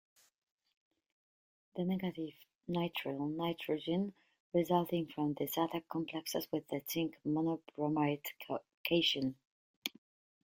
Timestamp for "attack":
5.57-5.87